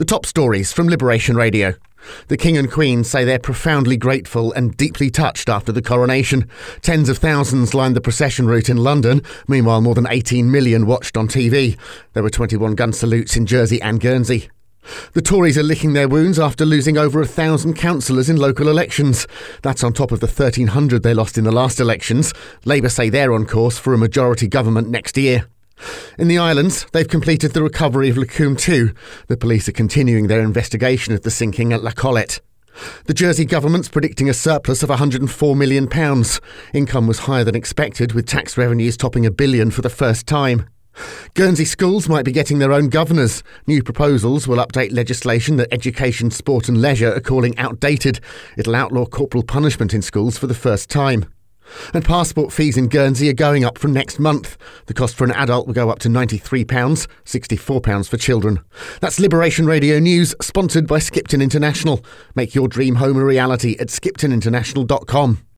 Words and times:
The 0.00 0.06
top 0.06 0.24
stories 0.24 0.72
from 0.72 0.88
Liberation 0.88 1.36
Radio. 1.36 1.74
The 2.28 2.38
King 2.38 2.56
and 2.56 2.70
Queen 2.70 3.04
say 3.04 3.22
they're 3.22 3.38
profoundly 3.38 3.98
grateful 3.98 4.50
and 4.54 4.74
deeply 4.74 5.10
touched 5.10 5.50
after 5.50 5.72
the 5.72 5.82
coronation. 5.82 6.48
Tens 6.80 7.10
of 7.10 7.18
thousands 7.18 7.74
lined 7.74 7.94
the 7.94 8.00
procession 8.00 8.46
route 8.46 8.70
in 8.70 8.78
London. 8.78 9.20
Meanwhile, 9.46 9.82
more 9.82 9.94
than 9.94 10.06
18 10.08 10.50
million 10.50 10.86
watched 10.86 11.18
on 11.18 11.28
TV. 11.28 11.76
There 12.14 12.22
were 12.22 12.30
21 12.30 12.76
gun 12.76 12.94
salutes 12.94 13.36
in 13.36 13.44
Jersey 13.44 13.78
and 13.82 14.00
Guernsey. 14.00 14.48
The 15.12 15.20
Tories 15.20 15.58
are 15.58 15.62
licking 15.62 15.92
their 15.92 16.08
wounds 16.08 16.38
after 16.38 16.64
losing 16.64 16.96
over 16.96 17.20
a 17.20 17.26
thousand 17.26 17.74
councillors 17.74 18.30
in 18.30 18.36
local 18.36 18.68
elections. 18.68 19.26
That's 19.60 19.84
on 19.84 19.92
top 19.92 20.12
of 20.12 20.20
the 20.20 20.26
1,300 20.26 21.02
they 21.02 21.12
lost 21.12 21.36
in 21.36 21.44
the 21.44 21.52
last 21.52 21.78
elections. 21.78 22.32
Labour 22.64 22.88
say 22.88 23.10
they're 23.10 23.34
on 23.34 23.44
course 23.44 23.76
for 23.76 23.92
a 23.92 23.98
majority 23.98 24.48
government 24.48 24.88
next 24.88 25.18
year. 25.18 25.46
In 26.18 26.28
the 26.28 26.38
islands, 26.38 26.86
they've 26.92 27.08
completed 27.08 27.52
the 27.52 27.62
recovery 27.62 28.08
of 28.08 28.16
L'Ecume 28.16 28.56
2. 28.56 28.92
The 29.28 29.36
police 29.36 29.68
are 29.68 29.72
continuing 29.72 30.26
their 30.26 30.40
investigation 30.40 31.14
of 31.14 31.22
the 31.22 31.30
sinking 31.30 31.72
at 31.72 31.82
La 31.82 31.92
Collette. 31.92 32.40
The 33.06 33.14
Jersey 33.14 33.44
government's 33.44 33.88
predicting 33.88 34.28
a 34.28 34.34
surplus 34.34 34.82
of 34.82 34.90
£104 34.90 35.56
million. 35.56 35.88
Income 36.72 37.06
was 37.06 37.20
higher 37.20 37.44
than 37.44 37.54
expected, 37.54 38.12
with 38.12 38.26
tax 38.26 38.56
revenues 38.56 38.96
topping 38.96 39.26
a 39.26 39.30
billion 39.30 39.70
for 39.70 39.82
the 39.82 39.90
first 39.90 40.26
time. 40.26 40.68
Guernsey 41.34 41.64
schools 41.64 42.08
might 42.08 42.24
be 42.24 42.32
getting 42.32 42.58
their 42.58 42.72
own 42.72 42.88
governors. 42.88 43.42
New 43.66 43.82
proposals 43.82 44.46
will 44.46 44.58
update 44.58 44.92
legislation 44.92 45.56
that 45.56 45.72
education, 45.72 46.30
sport, 46.30 46.68
and 46.68 46.80
leisure 46.80 47.14
are 47.14 47.20
calling 47.20 47.56
outdated. 47.58 48.20
It'll 48.56 48.74
outlaw 48.74 49.06
corporal 49.06 49.44
punishment 49.44 49.94
in 49.94 50.02
schools 50.02 50.36
for 50.36 50.46
the 50.46 50.54
first 50.54 50.90
time. 50.90 51.26
And 51.94 52.04
passport 52.04 52.52
fees 52.52 52.76
in 52.76 52.88
Guernsey 52.88 53.28
are 53.28 53.34
going 53.34 53.64
up 53.64 53.78
from 53.78 53.92
next 53.92 54.18
month. 54.18 54.56
The 54.86 54.94
cost 54.94 55.14
for 55.14 55.24
an 55.24 55.32
adult 55.32 55.66
will 55.66 55.74
go 55.74 55.90
up 55.90 55.98
to 56.00 56.08
£93, 56.08 56.64
£64 56.66 58.08
for 58.08 58.16
children. 58.16 58.60
That's 59.00 59.20
Liberation 59.20 59.66
Radio 59.66 59.98
News, 59.98 60.34
sponsored 60.40 60.86
by 60.86 60.98
Skipton 60.98 61.42
International. 61.42 62.04
Make 62.34 62.54
your 62.54 62.68
dream 62.68 62.96
home 62.96 63.16
a 63.16 63.24
reality 63.24 63.76
at 63.78 63.88
skiptoninternational.com. 63.88 65.44